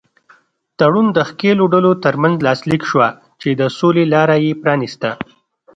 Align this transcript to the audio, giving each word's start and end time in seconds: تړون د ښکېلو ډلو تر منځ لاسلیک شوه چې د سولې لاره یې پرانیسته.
تړون 0.79 1.07
د 1.13 1.17
ښکېلو 1.29 1.65
ډلو 1.73 1.91
تر 2.03 2.13
منځ 2.23 2.35
لاسلیک 2.47 2.81
شوه 2.91 3.09
چې 3.41 3.49
د 3.59 3.61
سولې 3.77 4.05
لاره 4.13 4.35
یې 4.45 4.51
پرانیسته. 4.61 5.09